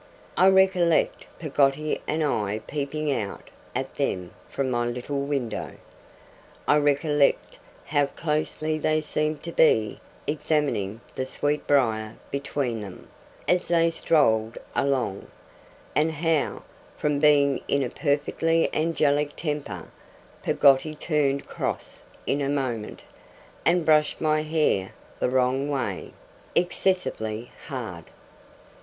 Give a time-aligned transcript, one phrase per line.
[0.35, 5.73] I recollect Peggotty and I peeping out at them from my little window;
[6.67, 13.09] I recollect how closely they seemed to be examining the sweetbriar between them,
[13.47, 15.27] as they strolled along;
[15.95, 16.63] and how,
[16.97, 19.87] from being in a perfectly angelic temper,
[20.41, 23.03] Peggotty turned cross in a moment,
[23.67, 26.11] and brushed my hair the wrong way,
[26.55, 28.05] excessively hard.